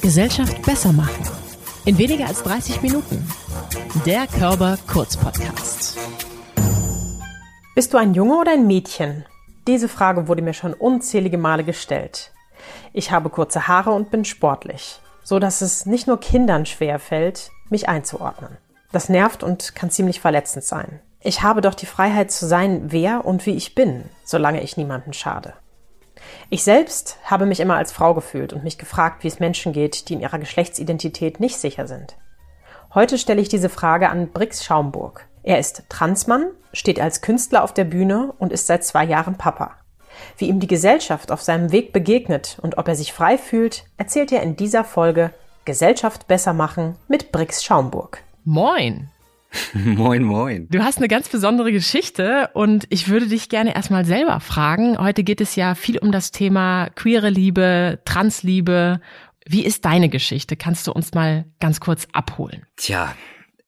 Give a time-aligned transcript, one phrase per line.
[0.00, 1.24] Gesellschaft besser machen.
[1.84, 3.26] In weniger als 30 Minuten.
[4.06, 5.98] Der Körper Kurz Podcast.
[7.74, 9.24] Bist du ein Junge oder ein Mädchen?
[9.66, 12.32] Diese Frage wurde mir schon unzählige Male gestellt.
[12.92, 17.50] Ich habe kurze Haare und bin sportlich, so dass es nicht nur Kindern schwer fällt,
[17.68, 18.56] mich einzuordnen.
[18.92, 21.00] Das nervt und kann ziemlich verletzend sein.
[21.20, 25.12] Ich habe doch die Freiheit zu sein, wer und wie ich bin, solange ich niemanden
[25.12, 25.52] schade.
[26.50, 30.08] Ich selbst habe mich immer als Frau gefühlt und mich gefragt, wie es Menschen geht,
[30.08, 32.16] die in ihrer Geschlechtsidentität nicht sicher sind.
[32.94, 35.26] Heute stelle ich diese Frage an Brix Schaumburg.
[35.42, 39.76] Er ist Transmann, steht als Künstler auf der Bühne und ist seit zwei Jahren Papa.
[40.36, 44.32] Wie ihm die Gesellschaft auf seinem Weg begegnet und ob er sich frei fühlt, erzählt
[44.32, 45.32] er in dieser Folge
[45.64, 48.22] Gesellschaft besser machen mit Brix Schaumburg.
[48.44, 49.10] Moin!
[49.74, 50.68] moin, moin.
[50.68, 54.98] Du hast eine ganz besondere Geschichte und ich würde dich gerne erstmal selber fragen.
[54.98, 59.00] Heute geht es ja viel um das Thema queere Liebe, Transliebe.
[59.46, 60.56] Wie ist deine Geschichte?
[60.56, 62.66] Kannst du uns mal ganz kurz abholen?
[62.76, 63.14] Tja,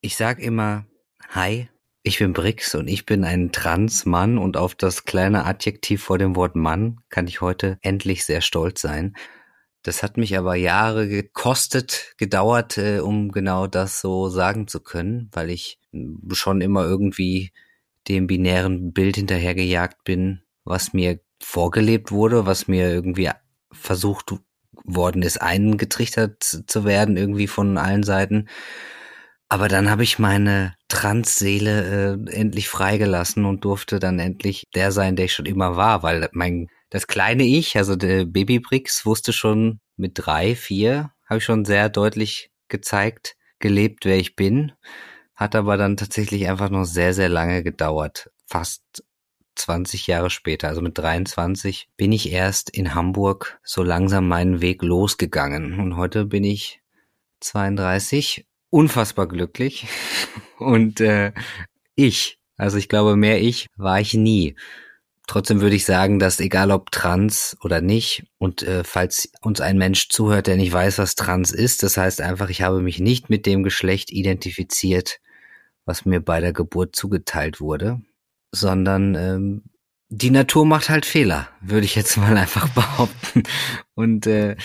[0.01, 0.85] ich sag immer,
[1.31, 1.69] hi,
[2.03, 6.37] ich bin Brix und ich bin ein Transmann und auf das kleine Adjektiv vor dem
[6.37, 9.15] Wort Mann kann ich heute endlich sehr stolz sein.
[9.83, 15.31] Das hat mich aber Jahre gekostet, gedauert, äh, um genau das so sagen zu können,
[15.33, 15.79] weil ich
[16.33, 17.53] schon immer irgendwie
[18.09, 23.31] dem binären Bild hinterhergejagt bin, was mir vorgelebt wurde, was mir irgendwie
[23.73, 24.35] versucht
[24.85, 28.49] worden ist, eingetrichtert zu werden, irgendwie von allen Seiten.
[29.49, 35.17] Aber dann habe ich meine Transseele äh, endlich freigelassen und durfte dann endlich der sein,
[35.17, 39.81] der ich schon immer war, weil mein das kleine Ich, also der Babybrix, wusste schon
[39.97, 44.73] mit drei, vier, habe ich schon sehr deutlich gezeigt, gelebt, wer ich bin.
[45.35, 48.31] Hat aber dann tatsächlich einfach noch sehr, sehr lange gedauert.
[48.47, 48.83] Fast
[49.55, 54.83] 20 Jahre später, also mit 23, bin ich erst in Hamburg so langsam meinen Weg
[54.83, 55.79] losgegangen.
[55.79, 56.81] Und heute bin ich
[57.41, 59.87] 32, unfassbar glücklich.
[60.59, 61.33] Und äh,
[61.95, 64.57] ich, also ich glaube, mehr ich war ich nie.
[65.31, 69.79] Trotzdem würde ich sagen, dass egal ob trans oder nicht, und äh, falls uns ein
[69.79, 73.31] Mensch zuhört, der nicht weiß, was trans ist, das heißt einfach, ich habe mich nicht
[73.31, 75.21] mit dem Geschlecht identifiziert,
[75.85, 78.03] was mir bei der Geburt zugeteilt wurde,
[78.51, 79.63] sondern ähm,
[80.09, 83.45] die Natur macht halt Fehler, würde ich jetzt mal einfach behaupten.
[83.95, 84.57] Und äh,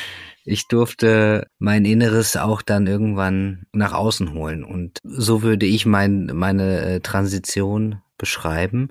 [0.45, 4.63] ich durfte mein Inneres auch dann irgendwann nach außen holen.
[4.63, 8.89] Und so würde ich mein, meine äh, Transition beschreiben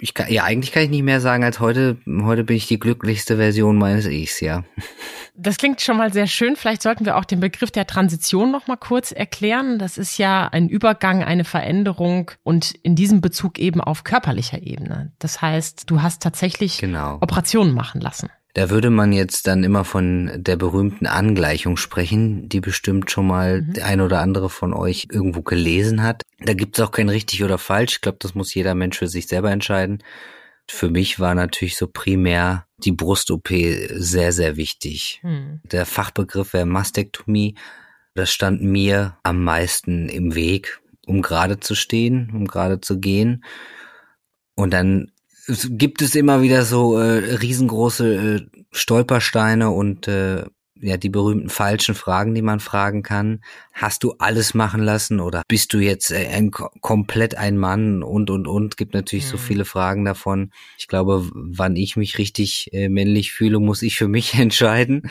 [0.00, 1.96] ich kann, ja, eigentlich kann ich nicht mehr sagen als heute.
[2.06, 4.64] Heute bin ich die glücklichste Version meines Ichs, ja.
[5.40, 6.56] Das klingt schon mal sehr schön.
[6.56, 9.78] Vielleicht sollten wir auch den Begriff der Transition noch mal kurz erklären.
[9.78, 15.12] Das ist ja ein Übergang, eine Veränderung und in diesem Bezug eben auf körperlicher Ebene.
[15.20, 17.18] Das heißt, du hast tatsächlich genau.
[17.20, 18.30] Operationen machen lassen.
[18.58, 23.62] Da würde man jetzt dann immer von der berühmten Angleichung sprechen, die bestimmt schon mal
[23.62, 23.74] mhm.
[23.74, 26.24] der ein oder andere von euch irgendwo gelesen hat.
[26.40, 27.92] Da gibt es auch kein richtig oder falsch.
[27.92, 30.02] Ich glaube, das muss jeder Mensch für sich selber entscheiden.
[30.68, 33.48] Für mich war natürlich so primär die Brust-OP
[33.92, 35.20] sehr, sehr wichtig.
[35.22, 35.60] Mhm.
[35.62, 37.54] Der Fachbegriff wäre Mastektomie.
[38.16, 43.44] Das stand mir am meisten im Weg, um gerade zu stehen, um gerade zu gehen.
[44.56, 45.12] Und dann
[45.48, 50.44] gibt es immer wieder so äh, riesengroße äh, Stolpersteine und äh,
[50.80, 53.40] ja die berühmten falschen Fragen, die man fragen kann.
[53.72, 58.30] Hast du alles machen lassen oder bist du jetzt äh, ein, komplett ein Mann und
[58.30, 58.76] und und?
[58.76, 59.30] Gibt natürlich mhm.
[59.30, 60.52] so viele Fragen davon.
[60.78, 65.10] Ich glaube, wann ich mich richtig äh, männlich fühle, muss ich für mich entscheiden.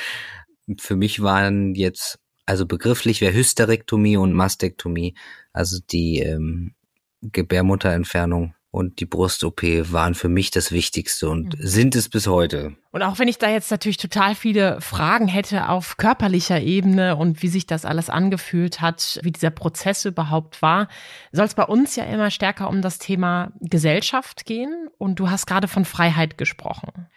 [0.80, 5.16] Für mich waren jetzt also begrifflich wäre Hysterektomie und Mastektomie,
[5.52, 6.74] also die ähm,
[7.22, 11.66] Gebärmutterentfernung und die Brust-OP waren für mich das Wichtigste und mhm.
[11.66, 12.75] sind es bis heute.
[12.91, 17.41] Und auch wenn ich da jetzt natürlich total viele Fragen hätte auf körperlicher Ebene und
[17.41, 20.88] wie sich das alles angefühlt hat, wie dieser Prozess überhaupt war,
[21.31, 24.89] soll es bei uns ja immer stärker um das Thema Gesellschaft gehen.
[24.97, 27.07] Und du hast gerade von Freiheit gesprochen.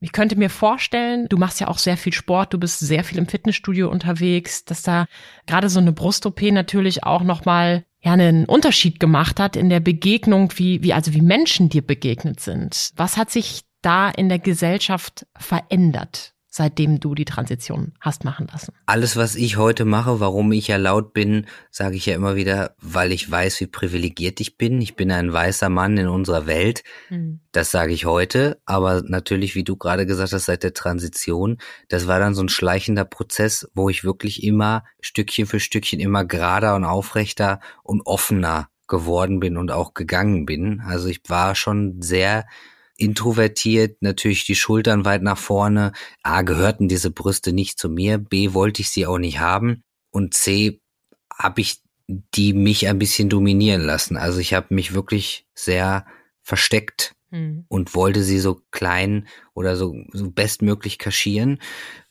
[0.00, 3.18] Ich könnte mir vorstellen, du machst ja auch sehr viel Sport, du bist sehr viel
[3.18, 5.06] im Fitnessstudio unterwegs, dass da
[5.46, 10.52] gerade so eine Brust-OP natürlich auch nochmal ja einen Unterschied gemacht hat in der Begegnung,
[10.56, 12.90] wie, wie also wie Menschen dir begegnet sind.
[12.96, 16.31] Was hat sich da in der Gesellschaft verändert?
[16.52, 18.74] Seitdem du die Transition hast machen lassen?
[18.84, 22.76] Alles, was ich heute mache, warum ich ja laut bin, sage ich ja immer wieder,
[22.78, 24.80] weil ich weiß, wie privilegiert ich bin.
[24.82, 26.84] Ich bin ein weißer Mann in unserer Welt.
[27.08, 27.40] Mhm.
[27.52, 28.60] Das sage ich heute.
[28.66, 31.56] Aber natürlich, wie du gerade gesagt hast, seit der Transition,
[31.88, 36.26] das war dann so ein schleichender Prozess, wo ich wirklich immer Stückchen für Stückchen immer
[36.26, 40.82] gerader und aufrechter und offener geworden bin und auch gegangen bin.
[40.86, 42.44] Also ich war schon sehr
[42.96, 45.92] introvertiert, natürlich die Schultern weit nach vorne.
[46.22, 50.34] A, gehörten diese Brüste nicht zu mir, B, wollte ich sie auch nicht haben und
[50.34, 50.80] C,
[51.36, 54.16] habe ich die mich ein bisschen dominieren lassen.
[54.16, 56.04] Also ich habe mich wirklich sehr
[56.42, 57.64] versteckt hm.
[57.68, 61.60] und wollte sie so klein oder so, so bestmöglich kaschieren.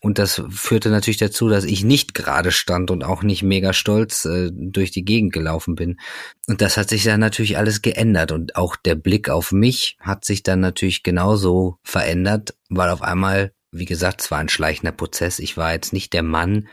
[0.00, 4.24] Und das führte natürlich dazu, dass ich nicht gerade stand und auch nicht mega stolz
[4.24, 6.00] äh, durch die Gegend gelaufen bin.
[6.48, 8.32] Und das hat sich dann natürlich alles geändert.
[8.32, 13.52] Und auch der Blick auf mich hat sich dann natürlich genauso verändert, weil auf einmal,
[13.70, 15.38] wie gesagt, es war ein schleichender Prozess.
[15.38, 16.66] Ich war jetzt nicht der Mann,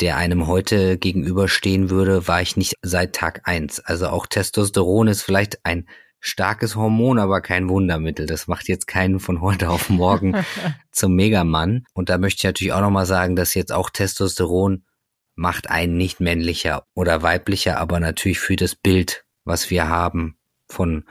[0.00, 3.78] der einem heute gegenüberstehen würde, war ich nicht seit Tag eins.
[3.78, 5.86] Also auch Testosteron ist vielleicht ein
[6.22, 8.26] starkes Hormon, aber kein Wundermittel.
[8.26, 10.36] Das macht jetzt keinen von heute auf morgen
[10.92, 11.84] zum Megamann.
[11.92, 14.84] Und da möchte ich natürlich auch nochmal sagen, dass jetzt auch Testosteron
[15.34, 20.36] macht einen nicht männlicher oder weiblicher, aber natürlich für das Bild, was wir haben
[20.68, 21.04] von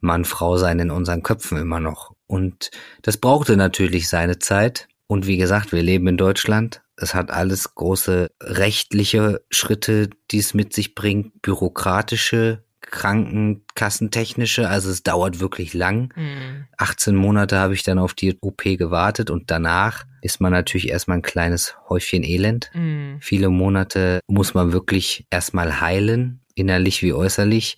[0.00, 2.14] Mann, Frau sein in unseren Köpfen immer noch.
[2.26, 2.70] Und
[3.02, 4.88] das brauchte natürlich seine Zeit.
[5.06, 6.82] Und wie gesagt, wir leben in Deutschland.
[6.96, 12.64] Es hat alles große rechtliche Schritte, die es mit sich bringt, bürokratische
[12.96, 16.12] krankenkassentechnische, also es dauert wirklich lang.
[16.16, 16.66] Mhm.
[16.78, 21.18] 18 Monate habe ich dann auf die OP gewartet und danach ist man natürlich erstmal
[21.18, 22.70] ein kleines Häufchen Elend.
[22.74, 23.18] Mhm.
[23.20, 27.76] Viele Monate muss man wirklich erstmal heilen, innerlich wie äußerlich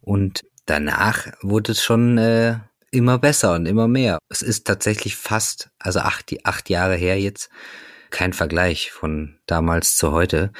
[0.00, 2.58] und danach wurde es schon äh,
[2.92, 4.18] immer besser und immer mehr.
[4.28, 7.50] Es ist tatsächlich fast, also acht, acht Jahre her jetzt,
[8.10, 10.52] kein Vergleich von damals zu heute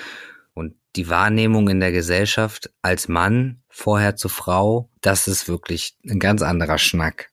[0.96, 6.42] die Wahrnehmung in der Gesellschaft als Mann vorher zu Frau, das ist wirklich ein ganz
[6.42, 7.30] anderer Schnack.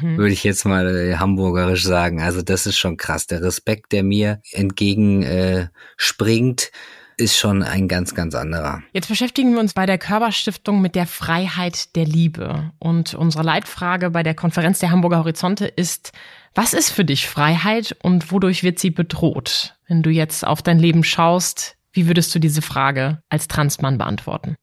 [0.00, 0.16] Mhm.
[0.16, 2.20] Würde ich jetzt mal äh, hamburgerisch sagen.
[2.20, 3.26] Also das ist schon krass.
[3.26, 6.70] Der Respekt, der mir entgegen äh, springt,
[7.16, 8.82] ist schon ein ganz, ganz anderer.
[8.92, 12.72] Jetzt beschäftigen wir uns bei der Körperstiftung mit der Freiheit der Liebe.
[12.78, 16.12] Und unsere Leitfrage bei der Konferenz der Hamburger Horizonte ist,
[16.54, 19.76] was ist für dich Freiheit und wodurch wird sie bedroht?
[19.86, 24.56] Wenn du jetzt auf dein Leben schaust, wie würdest du diese Frage als Transmann beantworten?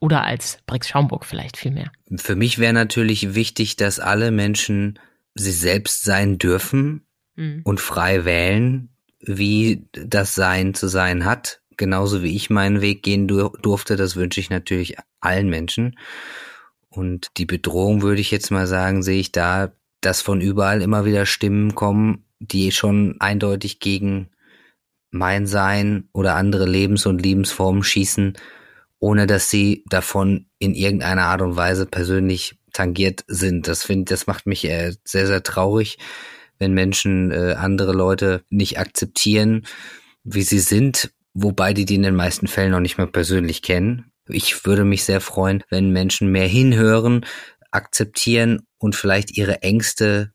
[0.00, 1.90] Oder als Brix Schaumburg vielleicht vielmehr?
[2.16, 4.98] Für mich wäre natürlich wichtig, dass alle Menschen
[5.34, 7.62] sie selbst sein dürfen mhm.
[7.64, 8.90] und frei wählen,
[9.20, 11.62] wie das Sein zu sein hat.
[11.76, 15.98] Genauso wie ich meinen Weg gehen dur durfte, das wünsche ich natürlich allen Menschen.
[16.88, 21.04] Und die Bedrohung, würde ich jetzt mal sagen, sehe ich da, dass von überall immer
[21.04, 24.30] wieder Stimmen kommen, die schon eindeutig gegen
[25.16, 28.34] mein Sein oder andere Lebens- und Lebensformen schießen,
[28.98, 33.68] ohne dass sie davon in irgendeiner Art und Weise persönlich tangiert sind.
[33.68, 35.98] Das finde, das macht mich äh, sehr, sehr traurig,
[36.58, 39.66] wenn Menschen äh, andere Leute nicht akzeptieren,
[40.24, 44.10] wie sie sind, wobei die die in den meisten Fällen noch nicht mal persönlich kennen.
[44.28, 47.24] Ich würde mich sehr freuen, wenn Menschen mehr hinhören,
[47.70, 50.32] akzeptieren und vielleicht ihre Ängste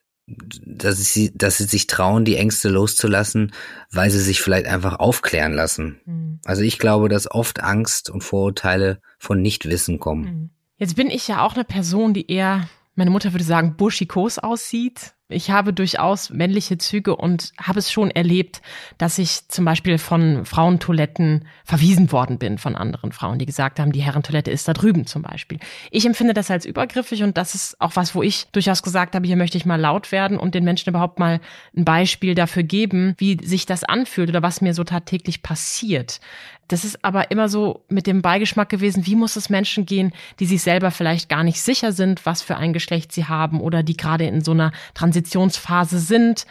[0.65, 3.53] dass sie, dass sie sich trauen, die Ängste loszulassen,
[3.91, 5.99] weil sie sich vielleicht einfach aufklären lassen.
[6.05, 6.39] Mhm.
[6.45, 10.23] Also ich glaube, dass oft Angst und Vorurteile von Nichtwissen kommen.
[10.23, 10.49] Mhm.
[10.77, 15.13] Jetzt bin ich ja auch eine Person, die eher, meine Mutter würde sagen, burschikos aussieht.
[15.31, 18.61] Ich habe durchaus männliche Züge und habe es schon erlebt,
[18.97, 23.91] dass ich zum Beispiel von Frauentoiletten verwiesen worden bin von anderen Frauen, die gesagt haben,
[23.91, 25.59] die Herrentoilette ist da drüben zum Beispiel.
[25.89, 29.25] Ich empfinde das als übergriffig und das ist auch was, wo ich durchaus gesagt habe,
[29.25, 31.39] hier möchte ich mal laut werden und den Menschen überhaupt mal
[31.75, 36.19] ein Beispiel dafür geben, wie sich das anfühlt oder was mir so tagtäglich passiert.
[36.71, 40.45] Das ist aber immer so mit dem Beigeschmack gewesen, wie muss es Menschen gehen, die
[40.45, 43.97] sich selber vielleicht gar nicht sicher sind, was für ein Geschlecht sie haben oder die
[43.97, 46.45] gerade in so einer Transitionsphase sind.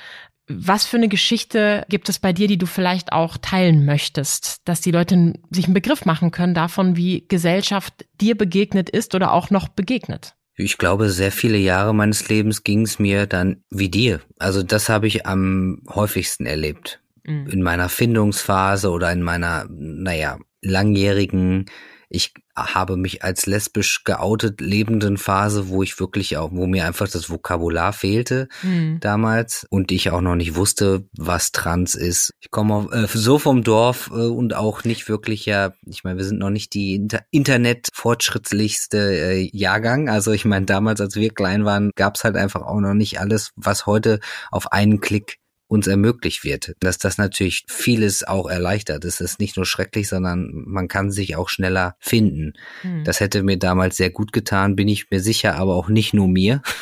[0.46, 4.82] Was für eine Geschichte gibt es bei dir, die du vielleicht auch teilen möchtest, dass
[4.82, 9.48] die Leute sich einen Begriff machen können davon, wie Gesellschaft dir begegnet ist oder auch
[9.48, 10.34] noch begegnet?
[10.56, 14.20] Ich glaube, sehr viele Jahre meines Lebens ging es mir dann wie dir.
[14.38, 17.00] Also das habe ich am häufigsten erlebt.
[17.30, 17.46] Mhm.
[17.48, 19.66] in meiner Findungsphase oder in meiner,
[20.00, 21.66] naja, langjährigen,
[22.12, 27.08] ich habe mich als lesbisch geoutet lebenden Phase, wo ich wirklich auch, wo mir einfach
[27.08, 28.98] das Vokabular fehlte mhm.
[29.00, 32.34] damals und ich auch noch nicht wusste, was trans ist.
[32.40, 36.24] Ich komme äh, so vom Dorf äh, und auch nicht wirklich ja, ich meine, wir
[36.24, 40.08] sind noch nicht die Inter Internet fortschrittlichste äh, Jahrgang.
[40.08, 43.20] Also ich meine, damals, als wir klein waren, gab es halt einfach auch noch nicht
[43.20, 44.18] alles, was heute
[44.50, 45.39] auf einen Klick
[45.70, 46.74] uns ermöglicht wird.
[46.80, 49.04] Dass das natürlich vieles auch erleichtert.
[49.04, 52.54] Es ist nicht nur schrecklich, sondern man kann sich auch schneller finden.
[52.82, 53.04] Hm.
[53.04, 56.28] Das hätte mir damals sehr gut getan, bin ich mir sicher, aber auch nicht nur
[56.28, 56.62] mir.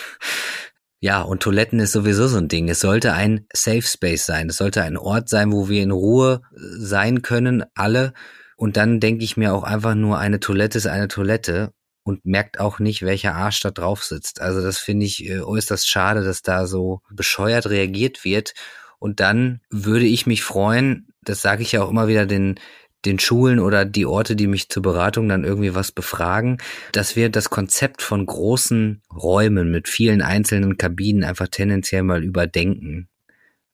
[1.00, 2.68] Ja, und Toiletten ist sowieso so ein Ding.
[2.68, 4.48] Es sollte ein Safe Space sein.
[4.48, 8.14] Es sollte ein Ort sein, wo wir in Ruhe sein können, alle.
[8.56, 11.72] Und dann denke ich mir auch einfach nur, eine Toilette ist eine Toilette.
[12.08, 14.40] Und merkt auch nicht, welcher Arsch da drauf sitzt.
[14.40, 18.54] Also das finde ich äh, äußerst schade, dass da so bescheuert reagiert wird.
[18.98, 22.58] Und dann würde ich mich freuen, das sage ich ja auch immer wieder den
[23.04, 26.58] den Schulen oder die Orte, die mich zur Beratung dann irgendwie was befragen,
[26.90, 33.08] dass wir das Konzept von großen Räumen mit vielen einzelnen Kabinen einfach tendenziell mal überdenken.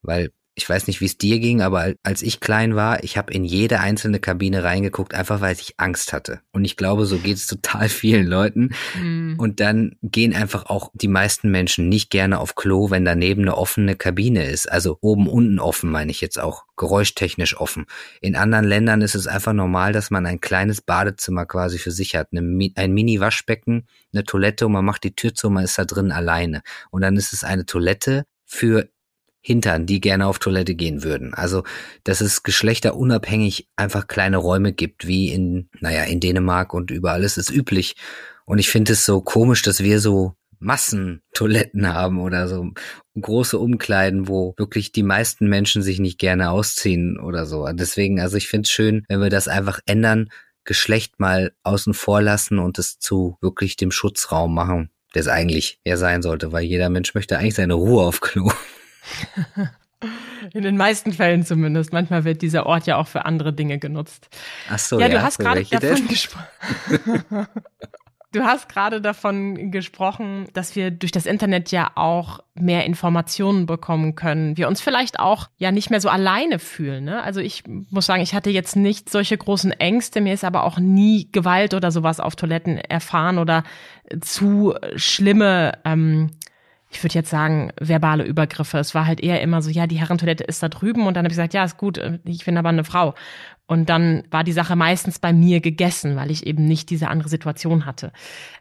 [0.02, 3.32] Weil ich weiß nicht, wie es dir ging, aber als ich klein war, ich habe
[3.32, 6.40] in jede einzelne Kabine reingeguckt, einfach weil ich Angst hatte.
[6.52, 8.70] Und ich glaube, so geht es total vielen Leuten.
[8.96, 9.34] Mhm.
[9.36, 13.56] Und dann gehen einfach auch die meisten Menschen nicht gerne auf Klo, wenn daneben eine
[13.56, 14.70] offene Kabine ist.
[14.70, 17.86] Also oben, unten offen, meine ich jetzt auch, geräuschtechnisch offen.
[18.20, 22.14] In anderen Ländern ist es einfach normal, dass man ein kleines Badezimmer quasi für sich
[22.14, 22.28] hat.
[22.30, 26.12] Eine, ein Mini-Waschbecken, eine Toilette und man macht die Tür zu, man ist da drin
[26.12, 26.62] alleine.
[26.90, 28.88] Und dann ist es eine Toilette für
[29.46, 31.34] Hintern, die gerne auf Toilette gehen würden.
[31.34, 31.64] Also,
[32.02, 37.36] dass es geschlechterunabhängig einfach kleine Räume gibt, wie in, naja, in Dänemark und überall ist
[37.36, 37.94] es üblich.
[38.46, 42.70] Und ich finde es so komisch, dass wir so Massentoiletten haben oder so
[43.20, 47.68] große Umkleiden, wo wirklich die meisten Menschen sich nicht gerne ausziehen oder so.
[47.70, 50.30] Deswegen, also ich finde es schön, wenn wir das einfach ändern,
[50.64, 55.80] Geschlecht mal außen vor lassen und es zu wirklich dem Schutzraum machen, der es eigentlich
[55.84, 58.50] ja sein sollte, weil jeder Mensch möchte eigentlich seine Ruhe auf Klo.
[60.52, 61.92] In den meisten Fällen zumindest.
[61.92, 64.28] Manchmal wird dieser Ort ja auch für andere Dinge genutzt.
[64.70, 65.08] Ach so, ja.
[65.08, 66.46] Du hast gerade davon gesprochen.
[68.34, 74.16] Du hast gerade davon gesprochen, dass wir durch das Internet ja auch mehr Informationen bekommen
[74.16, 74.56] können.
[74.56, 77.04] Wir uns vielleicht auch ja nicht mehr so alleine fühlen.
[77.04, 77.22] Ne?
[77.22, 80.20] Also ich muss sagen, ich hatte jetzt nicht solche großen Ängste.
[80.20, 83.62] Mir ist aber auch nie Gewalt oder sowas auf Toiletten erfahren oder
[84.20, 86.30] zu schlimme ähm,
[86.94, 88.78] ich würde jetzt sagen, verbale Übergriffe.
[88.78, 91.32] Es war halt eher immer so, ja, die Herrentoilette ist da drüben und dann habe
[91.32, 93.14] ich gesagt, ja, ist gut, äh, ich bin aber eine Frau.
[93.66, 97.30] Und dann war die Sache meistens bei mir gegessen, weil ich eben nicht diese andere
[97.30, 98.12] Situation hatte.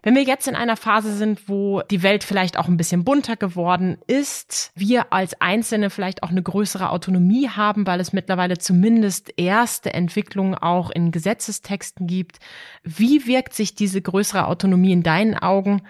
[0.02, 3.36] Wenn wir jetzt in einer Phase sind, wo die Welt vielleicht auch ein bisschen bunter
[3.36, 9.34] geworden ist, wir als Einzelne vielleicht auch eine größere Autonomie haben, weil es mittlerweile zumindest
[9.36, 12.40] erste Entwicklungen auch in Gesetzestexten gibt.
[12.84, 15.82] Wie wirkt sich diese größere Autonomie in deinen Augen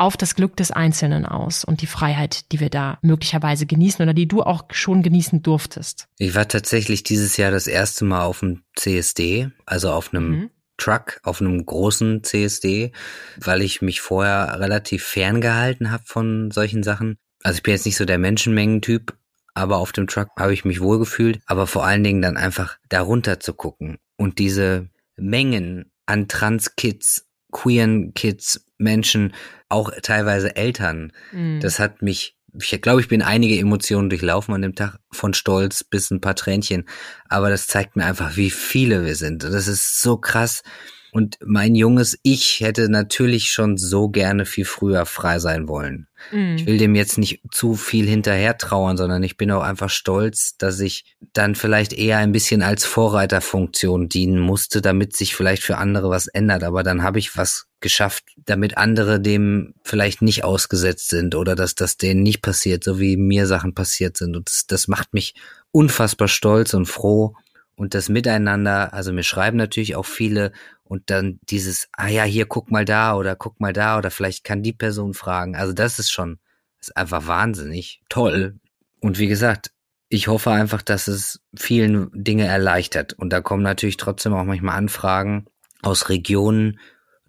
[0.00, 4.14] auf das Glück des Einzelnen aus und die Freiheit, die wir da möglicherweise genießen oder
[4.14, 6.08] die du auch schon genießen durftest.
[6.18, 10.50] Ich war tatsächlich dieses Jahr das erste Mal auf dem CSD, also auf einem mhm.
[10.78, 12.92] Truck, auf einem großen CSD,
[13.36, 17.18] weil ich mich vorher relativ ferngehalten habe von solchen Sachen.
[17.42, 19.14] Also ich bin jetzt nicht so der Menschenmengentyp,
[19.52, 23.38] aber auf dem Truck habe ich mich wohlgefühlt, aber vor allen Dingen dann einfach darunter
[23.38, 29.34] zu gucken und diese Mengen an Trans-Kids, queeren Kids, Menschen,
[29.68, 31.12] auch teilweise Eltern.
[31.32, 31.60] Mhm.
[31.60, 35.84] Das hat mich, ich glaube, ich bin einige Emotionen durchlaufen an dem Tag, von Stolz
[35.84, 36.84] bis ein paar Tränchen.
[37.28, 39.44] Aber das zeigt mir einfach, wie viele wir sind.
[39.44, 40.62] Das ist so krass.
[41.12, 46.06] Und mein junges Ich hätte natürlich schon so gerne viel früher frei sein wollen.
[46.30, 46.56] Mhm.
[46.56, 50.56] Ich will dem jetzt nicht zu viel hinterher trauern, sondern ich bin auch einfach stolz,
[50.56, 55.78] dass ich dann vielleicht eher ein bisschen als Vorreiterfunktion dienen musste, damit sich vielleicht für
[55.78, 56.62] andere was ändert.
[56.62, 61.74] Aber dann habe ich was geschafft, damit andere dem vielleicht nicht ausgesetzt sind oder dass
[61.74, 64.36] das denen nicht passiert, so wie mir Sachen passiert sind.
[64.36, 65.34] Und das, das macht mich
[65.72, 67.34] unfassbar stolz und froh.
[67.74, 70.52] Und das Miteinander, also mir schreiben natürlich auch viele
[70.90, 74.42] und dann dieses, ah ja, hier guck mal da oder guck mal da oder vielleicht
[74.42, 75.54] kann die Person fragen.
[75.54, 76.40] Also das ist schon,
[76.80, 78.58] ist einfach wahnsinnig toll.
[78.98, 79.70] Und wie gesagt,
[80.08, 83.12] ich hoffe einfach, dass es vielen Dinge erleichtert.
[83.12, 85.46] Und da kommen natürlich trotzdem auch manchmal Anfragen
[85.80, 86.80] aus Regionen,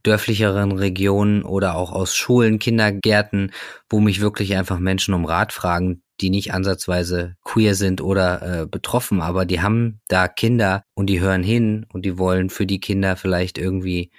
[0.02, 3.52] dörflicheren Regionen oder auch aus Schulen, Kindergärten,
[3.92, 8.66] wo mich wirklich einfach Menschen um Rat fragen, die nicht ansatzweise queer sind oder äh,
[8.68, 12.80] betroffen, aber die haben da Kinder und die hören hin und die wollen für die
[12.80, 14.12] Kinder vielleicht irgendwie,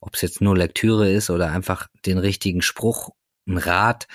[0.00, 3.10] ob es jetzt nur Lektüre ist oder einfach den richtigen Spruch,
[3.46, 4.06] ein Rat.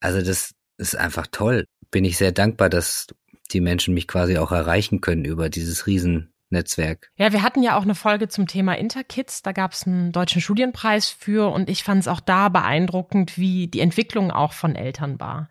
[0.00, 1.66] Also das ist einfach toll.
[1.90, 3.06] Bin ich sehr dankbar, dass
[3.50, 7.10] die Menschen mich quasi auch erreichen können über dieses Riesennetzwerk.
[7.16, 9.42] Ja, wir hatten ja auch eine Folge zum Thema Interkids.
[9.42, 13.68] Da gab es einen deutschen Studienpreis für und ich fand es auch da beeindruckend, wie
[13.68, 15.50] die Entwicklung auch von Eltern war.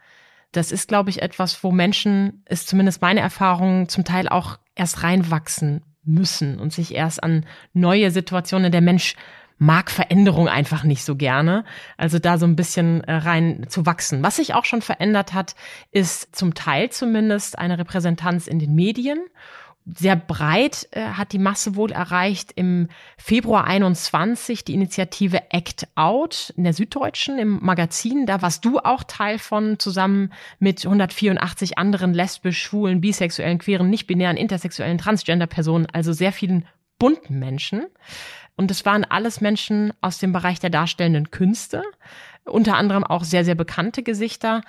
[0.51, 5.03] Das ist, glaube ich, etwas, wo Menschen, ist zumindest meine Erfahrung, zum Teil auch erst
[5.03, 8.71] reinwachsen müssen und sich erst an neue Situationen.
[8.71, 9.15] Der Mensch
[9.57, 11.63] mag Veränderung einfach nicht so gerne.
[11.95, 14.23] Also da so ein bisschen äh, rein zu wachsen.
[14.23, 15.55] Was sich auch schon verändert hat,
[15.91, 19.19] ist zum Teil zumindest eine Repräsentanz in den Medien
[19.85, 22.51] sehr breit äh, hat die Masse wohl erreicht.
[22.55, 28.25] Im Februar 21 die Initiative Act Out in der Süddeutschen im Magazin.
[28.25, 34.37] Da warst du auch Teil von, zusammen mit 184 anderen lesbisch, schwulen, bisexuellen, queeren, nicht-binären,
[34.37, 36.65] intersexuellen, transgender Personen, also sehr vielen
[36.99, 37.85] bunten Menschen.
[38.55, 41.83] Und es waren alles Menschen aus dem Bereich der darstellenden Künste,
[42.43, 44.61] unter anderem auch sehr, sehr bekannte Gesichter.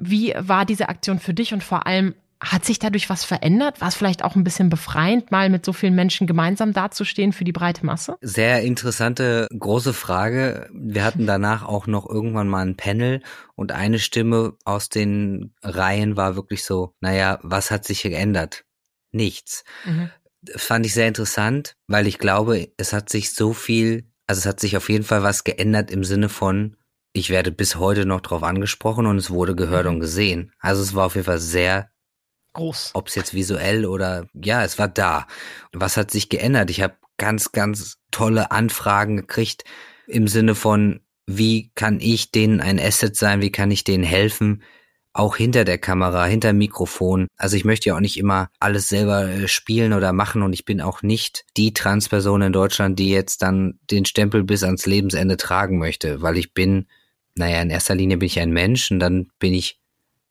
[0.00, 3.80] Wie war diese Aktion für dich und vor allem, hat sich dadurch was verändert?
[3.80, 7.44] War es vielleicht auch ein bisschen befreiend, mal mit so vielen Menschen gemeinsam dazustehen für
[7.44, 8.16] die breite Masse?
[8.20, 10.68] Sehr interessante, große Frage.
[10.72, 13.22] Wir hatten danach auch noch irgendwann mal ein Panel
[13.54, 18.64] und eine Stimme aus den Reihen war wirklich so, naja, was hat sich geändert?
[19.12, 19.64] Nichts.
[19.84, 20.10] Mhm.
[20.56, 24.60] Fand ich sehr interessant, weil ich glaube, es hat sich so viel, also es hat
[24.60, 26.76] sich auf jeden Fall was geändert im Sinne von,
[27.14, 29.94] ich werde bis heute noch drauf angesprochen und es wurde gehört mhm.
[29.94, 30.52] und gesehen.
[30.60, 31.90] Also es war auf jeden Fall sehr
[32.56, 32.90] groß.
[32.94, 35.26] Ob es jetzt visuell oder ja, es war da.
[35.72, 36.70] Was hat sich geändert?
[36.70, 39.64] Ich habe ganz, ganz tolle Anfragen gekriegt
[40.06, 43.40] im Sinne von, wie kann ich denen ein Asset sein?
[43.40, 44.62] Wie kann ich denen helfen?
[45.12, 47.26] Auch hinter der Kamera, hinter Mikrofon.
[47.36, 50.64] Also ich möchte ja auch nicht immer alles selber äh, spielen oder machen und ich
[50.64, 55.36] bin auch nicht die Transperson in Deutschland, die jetzt dann den Stempel bis ans Lebensende
[55.36, 56.86] tragen möchte, weil ich bin,
[57.34, 59.80] naja, in erster Linie bin ich ein Mensch und dann bin ich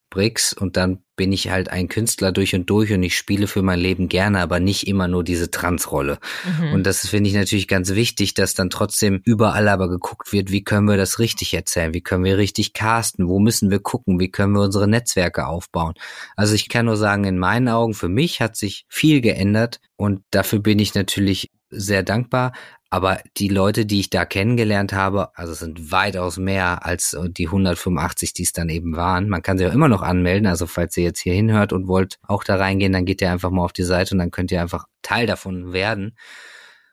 [0.10, 3.62] Bricks und dann bin ich halt ein Künstler durch und durch und ich spiele für
[3.62, 6.20] mein Leben gerne, aber nicht immer nur diese Transrolle.
[6.60, 6.74] Mhm.
[6.74, 10.64] Und das finde ich natürlich ganz wichtig, dass dann trotzdem überall aber geguckt wird, wie
[10.64, 14.30] können wir das richtig erzählen, wie können wir richtig casten, wo müssen wir gucken, wie
[14.30, 15.94] können wir unsere Netzwerke aufbauen.
[16.36, 20.22] Also ich kann nur sagen, in meinen Augen, für mich hat sich viel geändert und
[20.32, 22.54] dafür bin ich natürlich sehr dankbar.
[22.90, 27.48] Aber die Leute, die ich da kennengelernt habe, also es sind weitaus mehr als die
[27.48, 29.28] 185, die es dann eben waren.
[29.28, 30.48] Man kann sich auch immer noch anmelden.
[30.48, 33.50] Also falls ihr jetzt hier hinhört und wollt auch da reingehen, dann geht ihr einfach
[33.50, 36.16] mal auf die Seite und dann könnt ihr einfach Teil davon werden.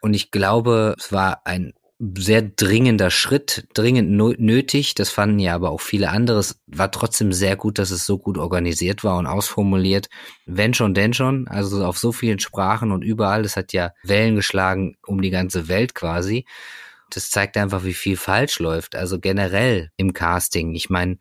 [0.00, 1.72] Und ich glaube, es war ein
[2.16, 4.94] sehr dringender Schritt, dringend nötig.
[4.94, 6.40] Das fanden ja aber auch viele andere.
[6.40, 10.08] Es war trotzdem sehr gut, dass es so gut organisiert war und ausformuliert.
[10.44, 11.46] Wenn schon, denn schon.
[11.46, 13.44] Also auf so vielen Sprachen und überall.
[13.44, 16.44] Es hat ja Wellen geschlagen um die ganze Welt quasi.
[17.10, 18.96] Das zeigt einfach, wie viel falsch läuft.
[18.96, 20.74] Also generell im Casting.
[20.74, 21.18] Ich meine,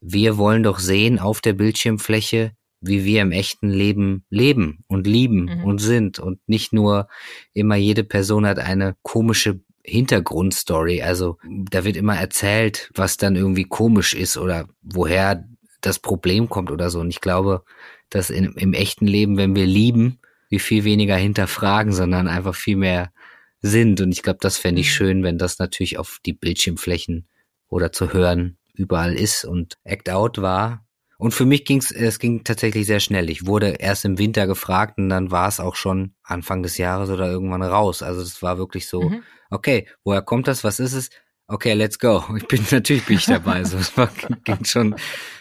[0.00, 5.44] wir wollen doch sehen auf der Bildschirmfläche, wie wir im echten Leben leben und lieben
[5.44, 5.64] mhm.
[5.64, 7.08] und sind und nicht nur
[7.52, 11.02] immer jede Person hat eine komische Hintergrundstory.
[11.02, 15.44] Also da wird immer erzählt, was dann irgendwie komisch ist oder woher
[15.80, 17.00] das Problem kommt oder so.
[17.00, 17.64] Und ich glaube,
[18.10, 22.76] dass in, im echten Leben, wenn wir lieben, wir viel weniger hinterfragen, sondern einfach viel
[22.76, 23.12] mehr
[23.60, 24.00] sind.
[24.00, 24.92] Und ich glaube, das fände ich mhm.
[24.92, 27.28] schön, wenn das natürlich auf die Bildschirmflächen
[27.68, 29.44] oder zu hören überall ist.
[29.44, 30.86] Und Act Out war
[31.18, 33.28] und für mich ging's, es ging tatsächlich sehr schnell.
[33.28, 37.10] Ich wurde erst im Winter gefragt und dann war es auch schon Anfang des Jahres
[37.10, 38.02] oder irgendwann raus.
[38.02, 39.22] Also es war wirklich so, mhm.
[39.50, 40.62] okay, woher kommt das?
[40.62, 41.10] Was ist es?
[41.48, 42.22] Okay, let's go.
[42.36, 43.64] Ich bin natürlich bin ich dabei.
[43.64, 44.10] so, es war,
[44.44, 44.94] ging schon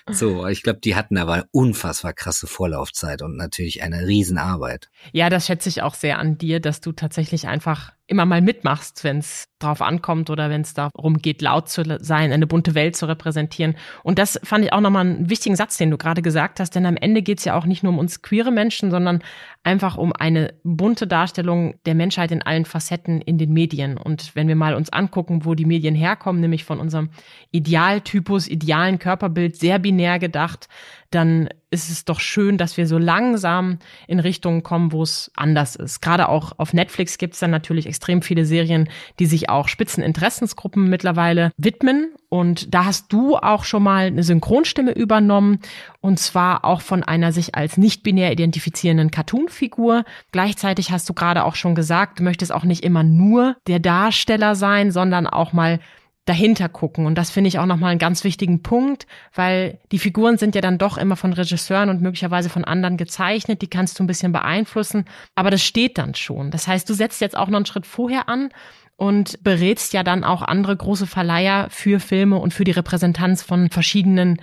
[0.09, 0.47] so.
[0.47, 4.89] Ich glaube, die hatten aber unfassbar krasse Vorlaufzeit und natürlich eine Riesenarbeit.
[5.11, 9.03] Ja, das schätze ich auch sehr an dir, dass du tatsächlich einfach immer mal mitmachst,
[9.03, 12.95] wenn es drauf ankommt oder wenn es darum geht, laut zu sein, eine bunte Welt
[12.95, 13.75] zu repräsentieren.
[14.03, 16.85] Und das fand ich auch nochmal einen wichtigen Satz, den du gerade gesagt hast, denn
[16.85, 19.21] am Ende geht es ja auch nicht nur um uns queere Menschen, sondern
[19.67, 23.97] einfach um eine bunte Darstellung der Menschheit in allen Facetten in den Medien.
[23.97, 27.09] Und wenn wir mal uns angucken, wo die Medien herkommen, nämlich von unserem
[27.51, 30.69] Idealtypus, idealen Körperbild, sehr binär gedacht,
[31.11, 35.75] dann ist es doch schön, dass wir so langsam in Richtungen kommen, wo es anders
[35.75, 36.01] ist.
[36.01, 40.89] Gerade auch auf Netflix gibt es dann natürlich extrem viele Serien, die sich auch Spitzeninteressensgruppen
[40.89, 42.13] mittlerweile widmen.
[42.29, 45.59] Und da hast du auch schon mal eine Synchronstimme übernommen
[46.07, 50.05] und zwar auch von einer sich als nicht binär identifizierenden Cartoon-Figur.
[50.31, 54.55] Gleichzeitig hast du gerade auch schon gesagt, du möchtest auch nicht immer nur der Darsteller
[54.55, 55.81] sein, sondern auch mal
[56.23, 57.07] dahinter gucken.
[57.07, 60.61] Und das finde ich auch nochmal einen ganz wichtigen Punkt, weil die Figuren sind ja
[60.61, 63.61] dann doch immer von Regisseuren und möglicherweise von anderen gezeichnet.
[63.61, 65.03] Die kannst du ein bisschen beeinflussen,
[65.35, 66.51] aber das steht dann schon.
[66.51, 68.47] Das heißt, du setzt jetzt auch noch einen Schritt vorher an
[68.95, 73.69] und berätst ja dann auch andere große Verleiher für Filme und für die Repräsentanz von
[73.69, 74.37] verschiedenen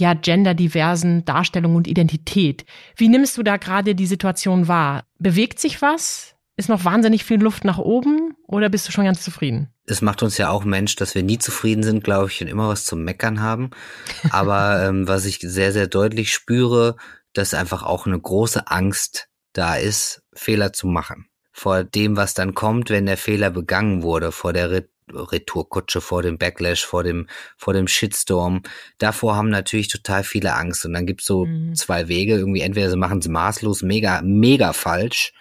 [0.00, 2.64] ja, genderdiversen Darstellungen und Identität.
[2.96, 5.04] Wie nimmst du da gerade die Situation wahr?
[5.18, 6.34] Bewegt sich was?
[6.56, 9.68] Ist noch wahnsinnig viel Luft nach oben oder bist du schon ganz zufrieden?
[9.86, 12.68] Es macht uns ja auch Mensch, dass wir nie zufrieden sind, glaube ich, und immer
[12.68, 13.70] was zum Meckern haben.
[14.30, 16.96] Aber ähm, was ich sehr, sehr deutlich spüre,
[17.32, 21.26] dass einfach auch eine große Angst da ist, Fehler zu machen.
[21.52, 24.70] Vor dem, was dann kommt, wenn der Fehler begangen wurde, vor der
[25.12, 28.62] Retourkutsche vor dem Backlash, vor dem, vor dem Shitstorm.
[28.98, 30.84] Davor haben natürlich total viele Angst.
[30.84, 31.74] Und dann gibt's so mhm.
[31.74, 32.36] zwei Wege.
[32.36, 35.32] Irgendwie entweder sie machen es maßlos mega, mega falsch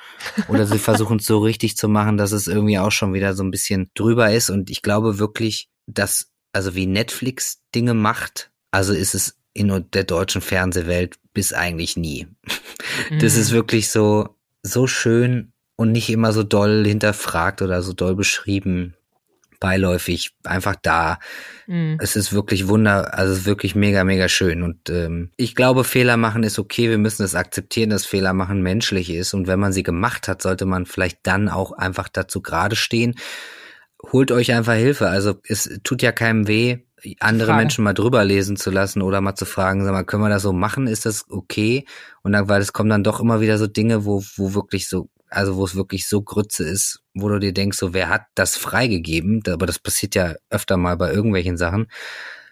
[0.47, 3.43] oder sie versuchen es so richtig zu machen, dass es irgendwie auch schon wieder so
[3.43, 4.49] ein bisschen drüber ist.
[4.49, 10.03] Und ich glaube wirklich, dass, also wie Netflix Dinge macht, also ist es in der
[10.03, 12.25] deutschen Fernsehwelt bis eigentlich nie.
[13.09, 13.19] Mhm.
[13.19, 18.15] Das ist wirklich so, so schön und nicht immer so doll hinterfragt oder so doll
[18.15, 18.95] beschrieben,
[19.59, 21.19] beiläufig, einfach da.
[21.67, 21.97] Mhm.
[22.01, 24.63] Es ist wirklich wunder, also es ist wirklich mega, mega schön.
[24.63, 26.89] Und ähm, ich glaube, Fehler machen ist okay.
[26.89, 29.33] Wir müssen es akzeptieren, dass Fehler machen menschlich ist.
[29.33, 33.15] Und wenn man sie gemacht hat, sollte man vielleicht dann auch einfach dazu gerade stehen.
[34.11, 35.09] Holt euch einfach Hilfe.
[35.09, 36.79] Also es tut ja keinem weh,
[37.19, 37.61] andere Frage.
[37.61, 40.43] Menschen mal drüber lesen zu lassen oder mal zu fragen, sag mal, können wir das
[40.43, 40.87] so machen?
[40.87, 41.85] Ist das okay?
[42.23, 45.09] Und dann, weil es kommen dann doch immer wieder so Dinge, wo, wo wirklich so,
[45.29, 48.57] also wo es wirklich so Grütze ist, wo du dir denkst, so, wer hat das
[48.57, 49.41] freigegeben?
[49.47, 51.87] Aber das passiert ja öfter mal bei irgendwelchen Sachen.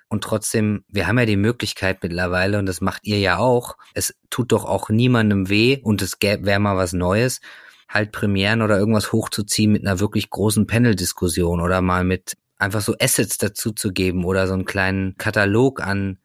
[0.10, 4.16] Und trotzdem, wir haben ja die Möglichkeit mittlerweile, und das macht ihr ja auch, es
[4.30, 7.42] tut doch auch niemandem weh und es wäre mal was Neues,
[7.90, 12.96] halt Premieren oder irgendwas hochzuziehen mit einer wirklich großen Panel-Diskussion oder mal mit einfach so
[13.00, 16.18] Assets dazu zu geben oder so einen kleinen Katalog an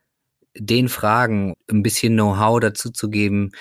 [0.54, 3.52] den Fragen, ein bisschen Know-how dazu zu geben.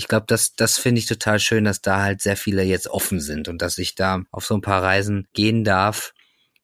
[0.00, 3.20] Ich glaube, das, das finde ich total schön, dass da halt sehr viele jetzt offen
[3.20, 6.14] sind und dass ich da auf so ein paar Reisen gehen darf.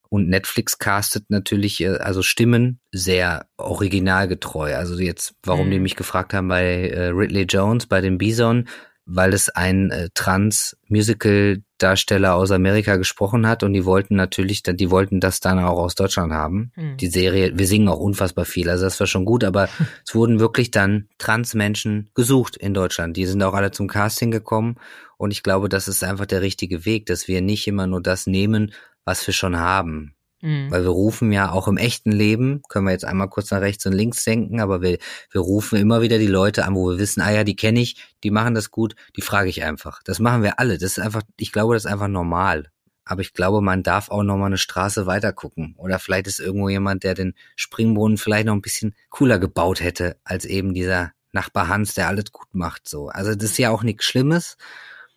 [0.08, 4.74] Und Netflix castet natürlich, äh, also Stimmen sehr originalgetreu.
[4.74, 5.72] Also jetzt, warum mhm.
[5.72, 8.68] die mich gefragt haben bei äh, Ridley Jones, bei dem Bison,
[9.06, 15.20] weil es ein äh, Trans-Musical-Darsteller aus Amerika gesprochen hat und die wollten natürlich, die wollten
[15.20, 16.72] das dann auch aus Deutschland haben.
[16.74, 16.96] Mhm.
[16.96, 19.68] Die Serie, wir singen auch unfassbar viel, also das war schon gut, aber
[20.04, 23.16] es wurden wirklich dann Trans-Menschen gesucht in Deutschland.
[23.16, 24.74] Die sind auch alle zum Casting gekommen
[25.16, 28.26] und ich glaube, das ist einfach der richtige Weg, dass wir nicht immer nur das
[28.26, 28.72] nehmen,
[29.04, 30.15] was wir schon haben.
[30.42, 30.70] Mhm.
[30.70, 33.86] Weil wir rufen ja auch im echten Leben, können wir jetzt einmal kurz nach rechts
[33.86, 34.98] und links denken, aber wir,
[35.30, 37.96] wir rufen immer wieder die Leute an, wo wir wissen, ah ja, die kenne ich,
[38.22, 40.02] die machen das gut, die frage ich einfach.
[40.04, 40.78] Das machen wir alle.
[40.78, 42.70] Das ist einfach, ich glaube, das ist einfach normal.
[43.08, 45.74] Aber ich glaube, man darf auch noch mal eine Straße weiter gucken.
[45.78, 50.16] Oder vielleicht ist irgendwo jemand, der den Springbrunnen vielleicht noch ein bisschen cooler gebaut hätte,
[50.24, 53.08] als eben dieser Nachbar Hans, der alles gut macht, so.
[53.08, 54.56] Also, das ist ja auch nichts Schlimmes.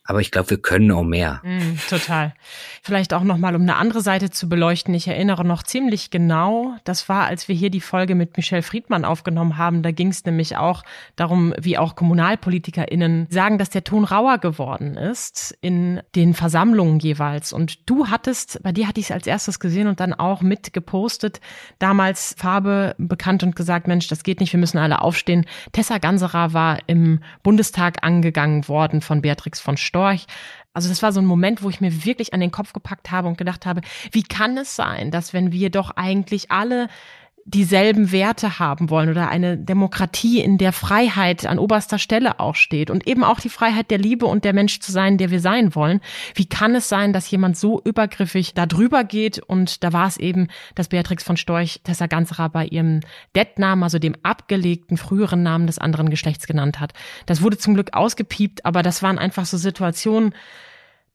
[0.10, 1.40] Aber ich glaube, wir können auch mehr.
[1.44, 2.34] Mm, total.
[2.82, 4.92] Vielleicht auch nochmal, um eine andere Seite zu beleuchten.
[4.96, 9.06] Ich erinnere noch ziemlich genau, das war, als wir hier die Folge mit Michelle Friedmann
[9.06, 9.84] aufgenommen haben.
[9.84, 10.82] Da ging es nämlich auch
[11.16, 17.54] darum, wie auch KommunalpolitikerInnen sagen, dass der Ton rauer geworden ist in den Versammlungen jeweils.
[17.54, 20.74] Und du hattest, bei dir hatte ich es als erstes gesehen und dann auch mit
[20.74, 21.40] gepostet,
[21.78, 25.46] damals Farbe bekannt und gesagt, Mensch, das geht nicht, wir müssen alle aufstehen.
[25.72, 30.26] Tessa Ganserer war im Bundestag angegangen worden von Beatrix von Storch Storch.
[30.74, 33.28] Also das war so ein Moment, wo ich mir wirklich an den Kopf gepackt habe
[33.28, 33.82] und gedacht habe,
[34.12, 36.88] wie kann es sein, dass wenn wir doch eigentlich alle
[37.46, 42.90] dieselben Werte haben wollen oder eine Demokratie, in der Freiheit an oberster Stelle auch steht
[42.90, 45.76] und eben auch die Freiheit der Liebe und der Mensch zu sein, der wir sein
[45.76, 46.02] wollen.
[46.36, 49.40] Wie kann es sein, dass jemand so übergriffig da drüber geht?
[49.40, 53.02] Und da war es eben, dass Beatrix von Storch Tessa Ganserer bei ihrem
[53.36, 56.94] Deadnamen, also dem abgelegten früheren Namen des anderen Geschlechts genannt hat.
[57.26, 60.34] Das wurde zum Glück ausgepiept, aber das waren einfach so Situationen,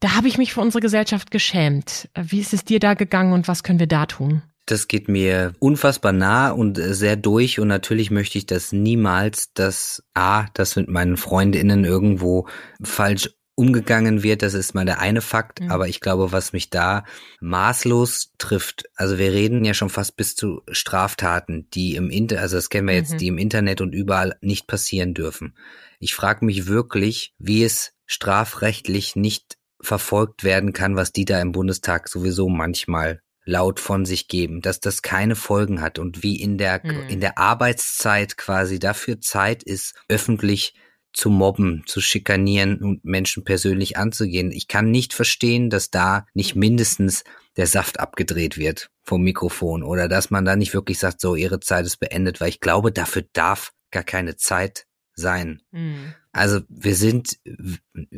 [0.00, 2.10] da habe ich mich für unsere Gesellschaft geschämt.
[2.14, 4.42] Wie ist es dir da gegangen und was können wir da tun?
[4.66, 9.52] Das geht mir unfassbar nah und äh, sehr durch und natürlich möchte ich das niemals,
[9.52, 12.48] dass A, das mit meinen Freundinnen irgendwo
[12.82, 15.70] falsch umgegangen wird, das ist mal der eine Fakt, mhm.
[15.70, 17.04] aber ich glaube, was mich da
[17.40, 22.56] maßlos trifft, also wir reden ja schon fast bis zu Straftaten, die im Inter, also
[22.56, 23.18] das kennen wir jetzt, mhm.
[23.18, 25.56] die im Internet und überall nicht passieren dürfen.
[26.00, 31.52] Ich frage mich wirklich, wie es strafrechtlich nicht verfolgt werden kann, was die da im
[31.52, 36.58] Bundestag sowieso manchmal laut von sich geben, dass das keine Folgen hat und wie in
[36.58, 37.08] der, mhm.
[37.08, 40.74] in der Arbeitszeit quasi dafür Zeit ist, öffentlich
[41.12, 44.50] zu mobben, zu schikanieren und Menschen persönlich anzugehen.
[44.50, 47.22] Ich kann nicht verstehen, dass da nicht mindestens
[47.56, 51.60] der Saft abgedreht wird vom Mikrofon oder dass man da nicht wirklich sagt, so, ihre
[51.60, 55.62] Zeit ist beendet, weil ich glaube, dafür darf gar keine Zeit sein.
[55.70, 56.14] Mhm.
[56.32, 57.38] Also wir sind,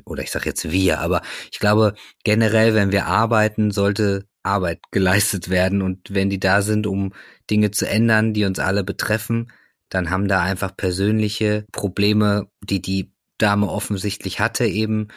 [0.07, 1.21] oder ich sage jetzt wir, aber
[1.53, 5.83] ich glaube generell, wenn wir arbeiten, sollte Arbeit geleistet werden.
[5.83, 7.13] Und wenn die da sind, um
[7.51, 9.53] Dinge zu ändern, die uns alle betreffen,
[9.89, 15.09] dann haben da einfach persönliche Probleme, die die Dame offensichtlich hatte eben.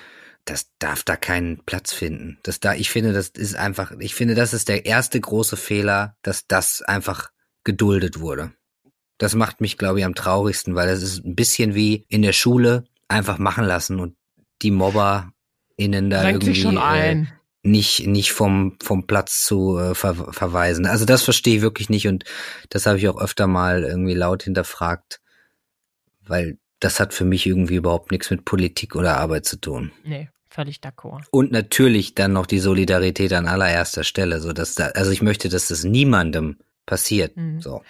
[0.45, 2.39] Das darf da keinen Platz finden.
[2.43, 6.15] Das da, ich finde, das ist einfach, ich finde, das ist der erste große Fehler,
[6.21, 7.31] dass das einfach
[7.63, 8.51] geduldet wurde.
[9.17, 12.33] Das macht mich, glaube ich, am traurigsten, weil das ist ein bisschen wie in der
[12.33, 14.15] Schule einfach machen lassen und
[14.61, 15.33] die Mobber
[15.75, 17.25] innen da Renkt irgendwie äh,
[17.61, 20.85] nicht nicht vom vom Platz zu äh, ver verweisen.
[20.85, 22.23] Also das verstehe ich wirklich nicht und
[22.69, 25.19] das habe ich auch öfter mal irgendwie laut hinterfragt,
[26.25, 29.91] weil das hat für mich irgendwie überhaupt nichts mit Politik oder Arbeit zu tun.
[30.03, 31.25] Nee, völlig d'accord.
[31.31, 35.49] Und natürlich dann noch die Solidarität an allererster Stelle, so dass da also ich möchte,
[35.49, 37.61] dass das niemandem passiert, mhm.
[37.61, 37.81] so.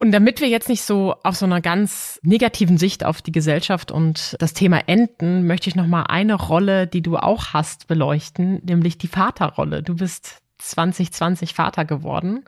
[0.00, 3.90] Und damit wir jetzt nicht so auf so einer ganz negativen Sicht auf die Gesellschaft
[3.90, 8.62] und das Thema enden, möchte ich noch mal eine Rolle, die du auch hast, beleuchten,
[8.64, 9.82] nämlich die Vaterrolle.
[9.82, 12.44] Du bist 2020 Vater geworden.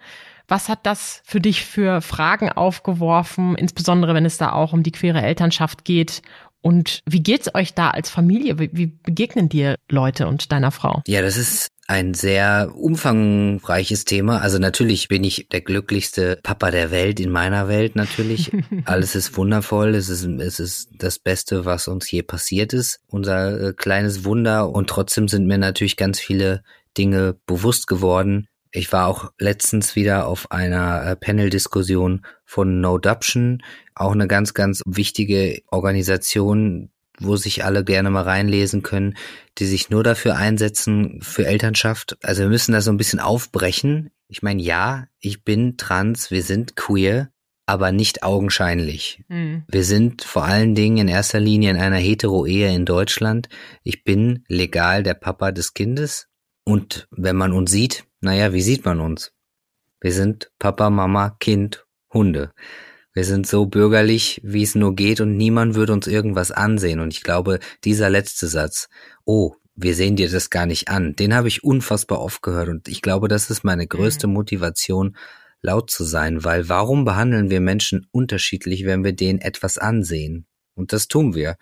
[0.47, 4.93] Was hat das für dich für Fragen aufgeworfen, insbesondere wenn es da auch um die
[4.93, 6.23] queere Elternschaft geht
[6.63, 8.59] und wie geht's euch da als Familie?
[8.59, 11.03] Wie, wie begegnen dir Leute und deiner Frau?
[11.07, 14.41] Ja, das ist ein sehr umfangreiches Thema.
[14.41, 18.53] Also natürlich bin ich der glücklichste Papa der Welt in meiner Welt natürlich.
[18.85, 19.97] Alles ist wundervoll.
[19.97, 23.01] Es ist, es ist das Beste, was uns je passiert ist.
[23.09, 24.71] Unser äh, kleines Wunder.
[24.71, 26.63] Und trotzdem sind mir natürlich ganz viele
[26.97, 28.47] Dinge bewusst geworden.
[28.73, 33.63] Ich war auch letztens wieder auf einer äh, Panel-Diskussion von No Adoption,
[33.95, 39.17] auch eine ganz, ganz wichtige Organisation, wo sich alle gerne mal reinlesen können,
[39.59, 42.17] die sich nur dafür einsetzen, für Elternschaft.
[42.23, 44.11] Also wir müssen das so ein bisschen aufbrechen.
[44.29, 47.31] Ich meine, ja, ich bin trans, wir sind queer,
[47.67, 49.23] aber nicht augenscheinlich.
[49.29, 49.65] Mhm.
[49.69, 53.49] Wir sind vor allen Dingen in erster Linie in einer Hetero-Ehe in Deutschland.
[53.83, 56.29] Ich bin legal der Papa des Kindes.
[56.65, 59.33] Und wenn man uns sieht, naja, wie sieht man uns?
[60.01, 62.53] Wir sind Papa, Mama, Kind, Hunde.
[63.13, 67.01] Wir sind so bürgerlich, wie es nur geht und niemand würde uns irgendwas ansehen.
[67.01, 68.89] Und ich glaube, dieser letzte Satz,
[69.25, 72.69] oh, wir sehen dir das gar nicht an, den habe ich unfassbar oft gehört.
[72.69, 74.35] Und ich glaube, das ist meine größte mhm.
[74.35, 75.17] Motivation,
[75.63, 80.47] laut zu sein, weil warum behandeln wir Menschen unterschiedlich, wenn wir denen etwas ansehen?
[80.75, 81.57] Und das tun wir.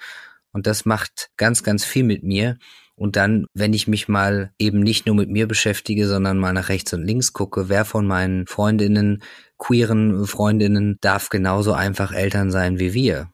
[0.52, 2.58] Und das macht ganz, ganz viel mit mir.
[2.98, 6.68] Und dann, wenn ich mich mal eben nicht nur mit mir beschäftige, sondern mal nach
[6.68, 9.22] rechts und links gucke, wer von meinen Freundinnen,
[9.56, 13.30] queeren Freundinnen darf genauso einfach Eltern sein wie wir?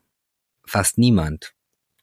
[0.67, 1.55] Fast niemand.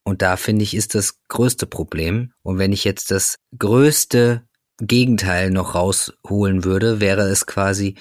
[0.04, 2.34] Und da finde ich, ist das größte Problem.
[2.42, 4.44] Und wenn ich jetzt das größte
[4.80, 7.96] Gegenteil noch rausholen würde, wäre es quasi,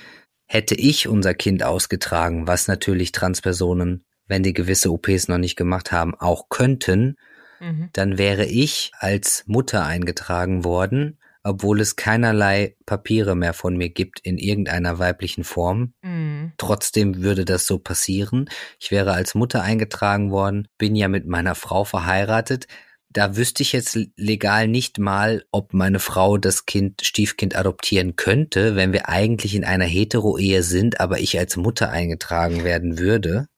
[0.47, 5.93] hätte ich unser Kind ausgetragen, was natürlich Transpersonen, wenn die gewisse OPs noch nicht gemacht
[5.93, 7.17] haben, auch könnten,
[7.61, 7.91] Mhm.
[7.93, 14.21] dann wäre ich als Mutter eingetragen worden, obwohl es keinerlei Papiere mehr von mir gibt
[14.21, 15.95] in irgendeiner weiblichen Form.
[16.03, 16.53] Mhm.
[16.59, 18.49] Trotzdem würde das so passieren.
[18.79, 22.67] Ich wäre als Mutter eingetragen worden, bin ja mit meiner Frau verheiratet.
[23.13, 28.77] Da wüsste ich jetzt legal nicht mal, ob meine Frau das Kind, Stiefkind adoptieren könnte,
[28.77, 33.49] wenn wir eigentlich in einer Hetero-Ehe sind, aber ich als Mutter eingetragen werden würde.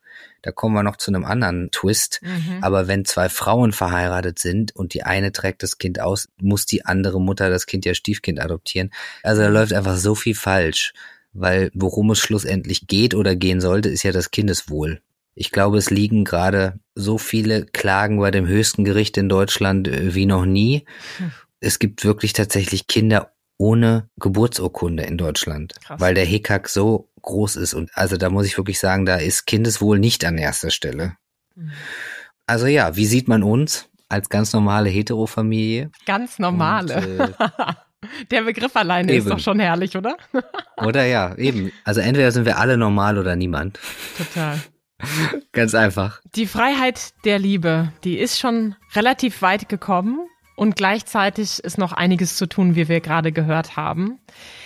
[0.43, 2.21] Da kommen wir noch zu einem anderen Twist.
[2.23, 2.59] Mhm.
[2.63, 6.85] Aber wenn zwei Frauen verheiratet sind und die eine trägt das Kind aus, muss die
[6.85, 8.91] andere Mutter das Kind ja Stiefkind adoptieren.
[9.23, 10.93] Also da läuft einfach so viel falsch.
[11.33, 15.01] Weil worum es schlussendlich geht oder gehen sollte, ist ja das Kindeswohl.
[15.35, 20.15] Ich glaube, es liegen gerade so viele Klagen bei dem höchsten Gericht in Deutschland äh,
[20.15, 20.85] wie noch nie.
[21.17, 21.33] Hm.
[21.61, 26.01] Es gibt wirklich tatsächlich Kinder ohne Geburtsurkunde in Deutschland, Krass.
[26.01, 27.75] weil der Hickhack so groß ist.
[27.75, 31.17] Und also da muss ich wirklich sagen, da ist Kindeswohl nicht an erster Stelle.
[31.55, 31.73] Mhm.
[32.47, 35.91] Also ja, wie sieht man uns als ganz normale Heterofamilie?
[36.07, 36.97] Ganz normale.
[36.97, 37.73] Und, äh,
[38.31, 39.21] Der Begriff alleine eben.
[39.21, 40.17] ist doch schon herrlich, oder?
[40.77, 41.73] oder ja, eben.
[41.85, 43.79] Also entweder sind wir alle normal oder niemand.
[44.17, 44.61] Total.
[45.53, 46.21] Ganz einfach.
[46.35, 50.21] Die Freiheit der Liebe, die ist schon relativ weit gekommen
[50.57, 54.19] und gleichzeitig ist noch einiges zu tun, wie wir gerade gehört haben.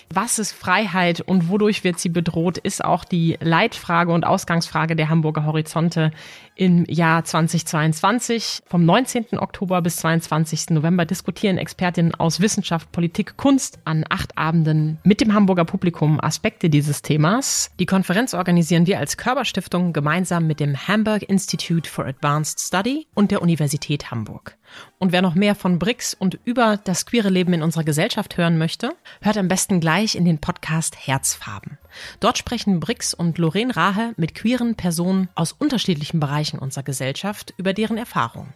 [0.09, 5.09] Was ist Freiheit und wodurch wird sie bedroht, ist auch die Leitfrage und Ausgangsfrage der
[5.09, 6.13] Hamburger Horizonte
[6.55, 8.63] im Jahr 2022.
[8.67, 9.39] Vom 19.
[9.39, 10.71] Oktober bis 22.
[10.71, 16.71] November diskutieren Expertinnen aus Wissenschaft, Politik, Kunst an acht Abenden mit dem Hamburger Publikum Aspekte
[16.71, 17.71] dieses Themas.
[17.81, 23.33] Die Konferenz organisieren wir als Körperstiftung gemeinsam mit dem Hamburg Institute for Advanced Study und
[23.33, 24.57] der Universität Hamburg.
[24.99, 28.59] Und wer noch mehr von BRICS und über das queere Leben in unserer Gesellschaft hören
[28.59, 31.79] möchte, hört am besten gleich in den Podcast Herzfarben.
[32.21, 37.73] Dort sprechen BRICS und Lorraine Rahe mit queeren Personen aus unterschiedlichen Bereichen unserer Gesellschaft über
[37.73, 38.53] deren Erfahrungen.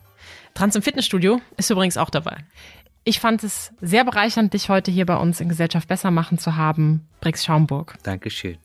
[0.55, 2.45] Trans im Fitnessstudio ist übrigens auch dabei.
[3.05, 6.57] Ich fand es sehr bereichernd, dich heute hier bei uns in Gesellschaft besser machen zu
[6.57, 7.09] haben.
[7.21, 7.97] BRICS Schaumburg.
[8.03, 8.59] Dankeschön.